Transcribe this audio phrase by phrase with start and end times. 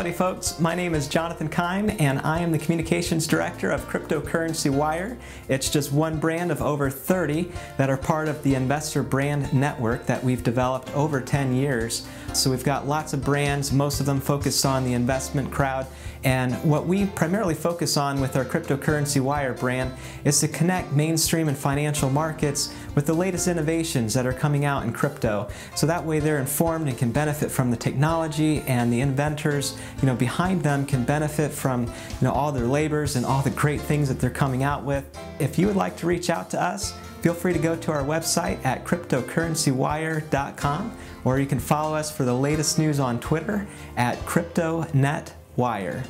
[0.00, 0.58] Howdy, folks.
[0.58, 5.18] My name is Jonathan Keim, and I am the Communications Director of Cryptocurrency Wire.
[5.46, 10.06] It's just one brand of over 30 that are part of the Investor Brand Network
[10.06, 12.08] that we've developed over 10 years.
[12.32, 15.86] So we've got lots of brands, most of them focused on the investment crowd.
[16.24, 19.92] And what we primarily focus on with our Cryptocurrency Wire brand
[20.24, 24.84] is to connect mainstream and financial markets with the latest innovations that are coming out
[24.84, 25.48] in crypto.
[25.74, 30.06] So that way they're informed and can benefit from the technology and the inventors, you
[30.06, 33.80] know, behind them can benefit from, you know, all their labors and all the great
[33.80, 35.04] things that they're coming out with.
[35.38, 38.02] If you would like to reach out to us, feel free to go to our
[38.02, 44.18] website at cryptocurrencywire.com or you can follow us for the latest news on Twitter at
[44.20, 46.06] CryptoNetWire.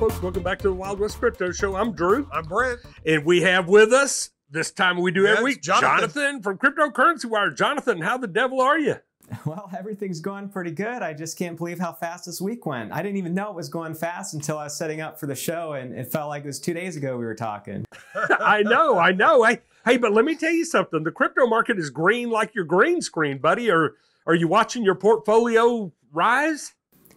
[0.00, 0.22] Folks.
[0.22, 1.76] Welcome back to the Wild West Crypto Show.
[1.76, 2.26] I'm Drew.
[2.32, 2.80] I'm Brent.
[3.04, 6.10] And we have with us, this time we do Yes, every week, Jonathan.
[6.10, 7.50] Jonathan from Cryptocurrency Wire.
[7.50, 8.96] Jonathan, how the devil are you?
[9.44, 11.02] Well, everything's going pretty good.
[11.02, 12.92] I just can't believe how fast this week went.
[12.92, 15.36] I didn't even know it was going fast until I was setting up for the
[15.36, 17.84] show, and it felt like it was two days ago we were talking.
[18.40, 19.44] I know, I know.
[19.44, 21.04] Hey, hey, but let me tell you something.
[21.04, 23.70] The crypto market is green like your green screen, buddy.
[23.70, 26.72] Are are you watching your portfolio rise?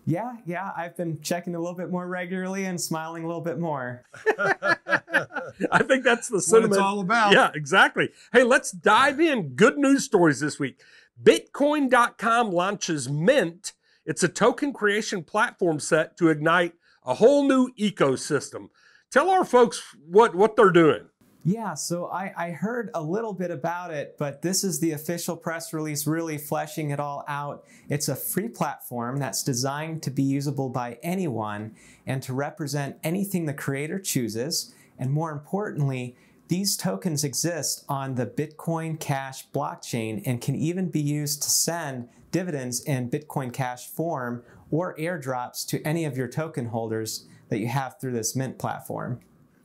[0.05, 3.57] Yeah, yeah, I've been checking a little bit more regularly and smiling a little bit
[3.57, 4.03] more.
[4.37, 7.31] I think that's the What it's all about.
[7.31, 8.09] Yeah, exactly.
[8.33, 9.49] Hey, let's dive in.
[9.55, 10.81] Good news stories this week.
[11.21, 13.73] Bitcoin.com launches Mint.
[14.05, 16.73] It's a token creation platform set to ignite
[17.05, 18.69] a whole new ecosystem.
[19.09, 21.07] Tell our folks what, what they're doing.
[21.45, 25.35] Yeah, so I, I heard a little bit about it, but this is the official
[25.35, 27.65] press release really fleshing it all out.
[27.89, 31.75] It's a free platform that's designed to be usable by anyone
[32.07, 34.73] and to represent anything the creator chooses.
[34.97, 36.15] And more importantly,
[36.47, 42.07] these tokens exist on the Bitcoin Cash blockchain and can even be used to send
[42.31, 47.67] dividends in Bitcoin Cash form or airdrops to any of your token holders that you
[47.67, 49.19] have through this Mint platform.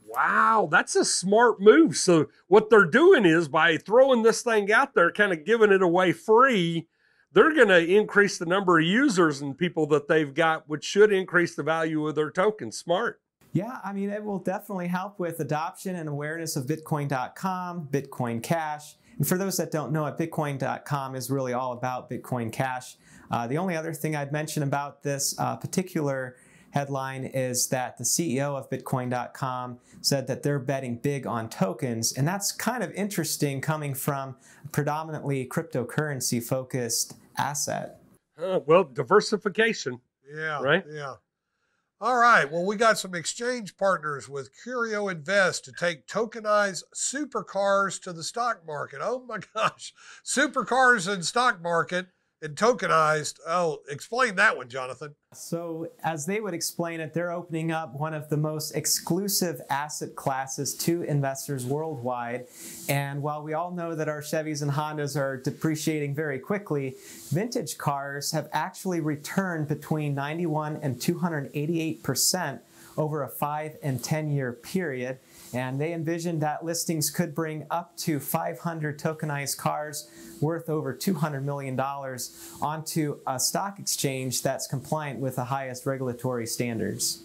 [0.09, 1.95] Wow, that's a smart move.
[1.95, 5.83] So, what they're doing is by throwing this thing out there, kind of giving it
[5.83, 6.87] away free,
[7.31, 11.13] they're going to increase the number of users and people that they've got, which should
[11.13, 12.71] increase the value of their token.
[12.71, 13.21] Smart.
[13.51, 18.95] Yeah, I mean, it will definitely help with adoption and awareness of Bitcoin.com, Bitcoin Cash.
[19.17, 22.95] And for those that don't know it, Bitcoin.com is really all about Bitcoin Cash.
[23.31, 26.37] Uh, the only other thing I'd mention about this uh, particular
[26.71, 32.13] headline is that the CEO of Bitcoin.com said that they're betting big on tokens.
[32.13, 37.99] And that's kind of interesting coming from a predominantly cryptocurrency focused asset.
[38.41, 39.99] Uh, well, diversification.
[40.33, 40.61] Yeah.
[40.61, 40.83] Right?
[40.89, 41.15] Yeah.
[42.01, 42.49] All right.
[42.49, 48.23] Well, we got some exchange partners with Curio Invest to take tokenized supercars to the
[48.23, 48.99] stock market.
[49.01, 49.93] Oh my gosh.
[50.23, 52.07] Supercars and stock market
[52.41, 53.39] and tokenized.
[53.47, 55.15] Oh, explain that one, Jonathan.
[55.33, 60.15] So, as they would explain it, they're opening up one of the most exclusive asset
[60.15, 62.47] classes to investors worldwide.
[62.87, 66.95] And while we all know that our Chevys and Hondas are depreciating very quickly,
[67.29, 72.59] vintage cars have actually returned between 91 and 288%
[72.97, 75.19] over a 5 and 10 year period.
[75.53, 80.09] And they envisioned that listings could bring up to 500 tokenized cars
[80.41, 81.79] worth over $200 million
[82.61, 87.23] onto a stock exchange that's compliant with the highest regulatory standards.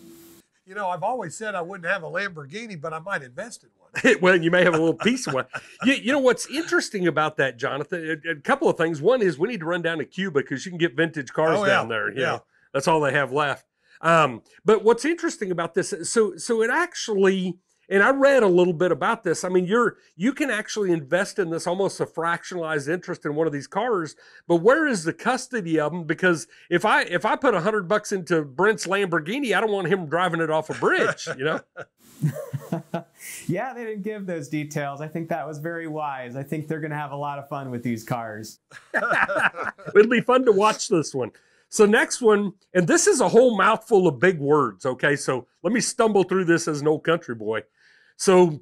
[0.66, 3.70] You know, I've always said I wouldn't have a Lamborghini, but I might invest in
[3.78, 4.16] one.
[4.22, 5.44] well, you may have a little piece of one.
[5.84, 8.22] You, you know what's interesting about that, Jonathan?
[8.26, 9.02] A, a couple of things.
[9.02, 11.58] One is we need to run down to Cuba because you can get vintage cars
[11.60, 11.94] Oh, down yeah.
[11.94, 12.12] there.
[12.12, 12.24] Yeah.
[12.24, 13.66] know, that's all they have left.
[14.00, 15.92] Um, but what's interesting about this?
[16.04, 17.58] So, so it actually,
[17.88, 19.44] and I read a little bit about this.
[19.44, 23.46] I mean, you're you can actually invest in this almost a fractionalized interest in one
[23.46, 24.16] of these cars.
[24.46, 26.04] But where is the custody of them?
[26.04, 29.88] Because if I if I put a hundred bucks into Brent's Lamborghini, I don't want
[29.88, 31.28] him driving it off a bridge.
[31.36, 31.60] You know.
[33.46, 35.00] yeah, they didn't give those details.
[35.00, 36.36] I think that was very wise.
[36.36, 38.60] I think they're going to have a lot of fun with these cars.
[38.94, 41.32] It'll be fun to watch this one.
[41.68, 44.86] So next one, and this is a whole mouthful of big words.
[44.86, 47.62] Okay, so let me stumble through this as an old country boy.
[48.16, 48.60] So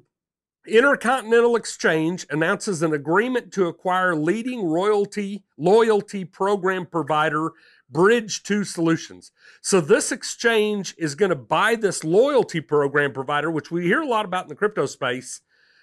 [0.65, 7.51] Intercontinental Exchange announces an agreement to acquire leading royalty loyalty program provider
[7.89, 9.31] Bridge 2 Solutions.
[9.61, 14.07] So this exchange is going to buy this loyalty program provider, which we hear a
[14.07, 15.41] lot about in the crypto space.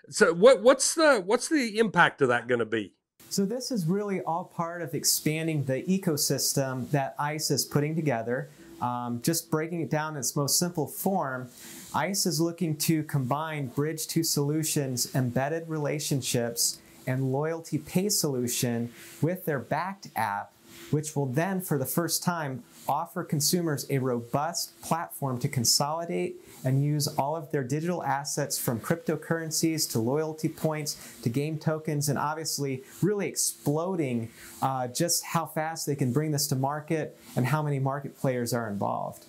[0.09, 2.95] So what, what's the what's the impact of that going to be?
[3.29, 8.51] So this is really all part of expanding the ecosystem that ICE is putting together.
[8.83, 11.49] Um, just breaking it down in its most simple form,
[11.93, 19.45] ICE is looking to combine Bridge 2 Solutions embedded relationships and loyalty pay solution with
[19.45, 20.53] their Bakkt app,
[20.93, 26.85] which will then, for the first time, offer consumers a robust platform to consolidate and
[26.85, 32.21] use all of their digital assets from cryptocurrencies to loyalty points to game tokens, and
[32.21, 34.31] obviously really exploding
[34.63, 38.53] uh, just how fast they can bring this to market and how many market players
[38.55, 39.27] are involved.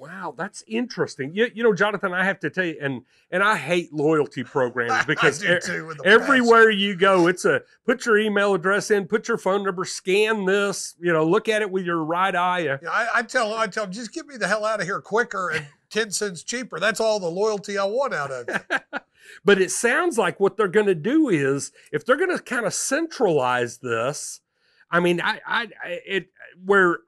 [0.00, 1.34] Wow, that's interesting.
[1.34, 5.04] You, you know, Jonathan, I have to tell you, and and I hate loyalty programs
[5.04, 8.90] because I do too, with the everywhere you go, it's a put your email address
[8.90, 12.34] in, put your phone number, scan this, you know, look at it with your right
[12.34, 12.66] eye.
[12.66, 14.86] Uh, yeah, I, I tell I tell them, just get me the hell out of
[14.86, 16.80] here quicker and ten cents cheaper.
[16.80, 18.82] That's all the loyalty I want out of it.
[19.44, 22.64] but it sounds like what they're going to do is if they're going to kind
[22.64, 24.40] of centralize this,
[24.90, 26.30] I mean, I, I, it
[26.64, 27.00] where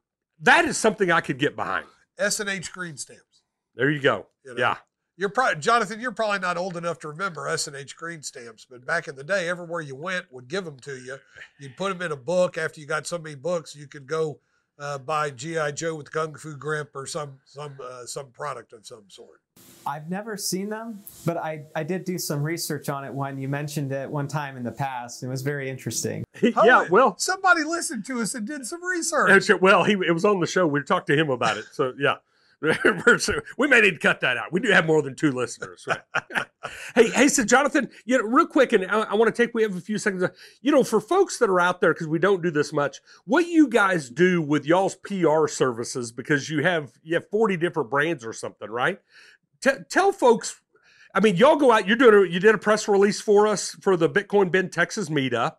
[0.43, 1.87] that is something I could get behind.
[2.19, 3.43] S and H green stamps.
[3.75, 4.27] There you go.
[4.45, 4.77] You know, yeah.
[5.17, 6.01] You're probably Jonathan.
[6.01, 9.15] You're probably not old enough to remember S and H green stamps, but back in
[9.15, 11.19] the day, everywhere you went would give them to you.
[11.61, 12.57] You'd put them in a book.
[12.57, 14.41] After you got so many books, you could go
[14.79, 18.87] uh, buy GI Joe with Kung Fu Grip or some some uh, some product of
[18.87, 19.41] some sort.
[19.85, 23.49] I've never seen them, but I, I did do some research on it when you
[23.49, 25.23] mentioned it one time in the past.
[25.25, 26.25] It was very interesting.
[26.43, 29.51] yeah, well, somebody listened to us and did some research.
[29.61, 30.67] Well, he it was on the show.
[30.67, 31.65] We talked to him about it.
[31.73, 32.17] So yeah.
[33.59, 34.53] we may need to cut that out.
[34.53, 35.85] We do have more than two listeners.
[35.89, 35.99] Right?
[36.95, 39.53] hey, hey, so Jonathan, you know, real quick, and I, I want to take.
[39.53, 40.25] We have a few seconds.
[40.61, 43.49] You know, for folks that are out there, because we don't do this much, what
[43.49, 48.25] you guys do with y'all's PR services, because you have you have forty different brands
[48.25, 49.01] or something, right?
[49.61, 50.61] T- tell folks.
[51.15, 51.89] I mean, y'all go out.
[51.89, 52.15] You're doing.
[52.15, 55.57] A, you did a press release for us for the Bitcoin Bend Texas meetup,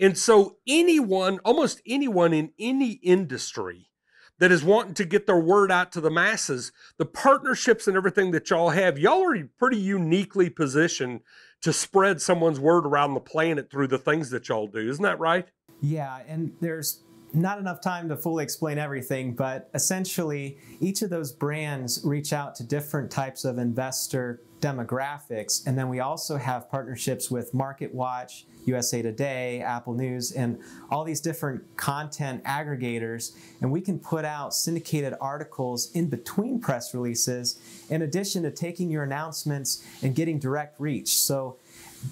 [0.00, 3.91] and so anyone, almost anyone in any industry
[4.38, 8.30] that is wanting to get their word out to the masses, the partnerships and everything
[8.32, 11.20] that y'all have, y'all are pretty uniquely positioned
[11.60, 14.90] to spread someone's word around the planet through the things that y'all do.
[14.90, 15.48] Isn't that right?
[15.80, 21.32] Yeah, and there's not enough time to fully explain everything, but essentially each of those
[21.32, 25.66] brands reach out to different types of investor demographics.
[25.66, 31.20] And then we also have partnerships with MarketWatch, USA Today, Apple News, and all these
[31.20, 33.36] different content aggregators.
[33.60, 37.60] And we can put out syndicated articles in between press releases,
[37.90, 41.08] in addition to taking your announcements and getting direct reach.
[41.08, 41.58] So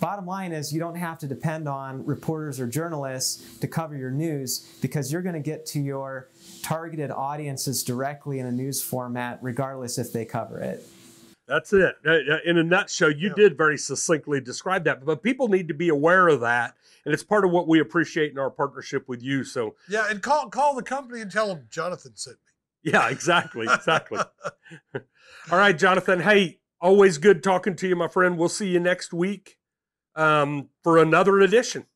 [0.00, 4.10] bottom line is you don't have to depend on reporters or journalists to cover your
[4.10, 6.28] news because you're going to get to your
[6.62, 10.84] targeted audiences directly in a news format regardless if they cover it.
[11.50, 11.96] That's it.
[12.06, 13.34] Uh, uh, in a nutshell, you yeah.
[13.34, 17.24] did very succinctly describe that, but people need to be aware of that, and it's
[17.24, 19.42] part of what we appreciate in our partnership with you.
[19.42, 22.92] So yeah, and call call the company and tell them Jonathan sent me.
[22.92, 24.20] Yeah, exactly, exactly.
[24.94, 26.20] All right, Jonathan.
[26.20, 28.38] Hey, always good talking to you, my friend.
[28.38, 29.58] We'll see you next week
[30.14, 31.86] um, for another edition.